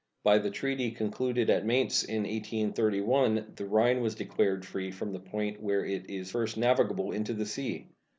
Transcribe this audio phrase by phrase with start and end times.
[0.23, 5.19] By the treaty concluded at Mayence in 1831 the Rhine was declared free from the
[5.19, 7.91] point where it is first navigable into the sea.